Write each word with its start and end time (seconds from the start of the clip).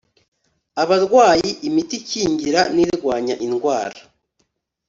abarwayi 0.81 1.49
imiti 1.67 1.95
ikingira 2.01 2.61
n 2.73 2.75
irwanya 2.85 3.35
indwara 3.45 3.99